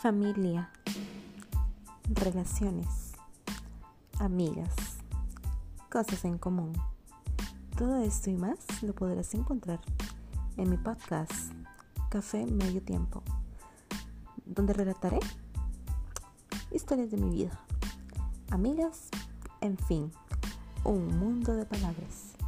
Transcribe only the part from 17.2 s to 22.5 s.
vida, amigas, en fin, un mundo de palabras.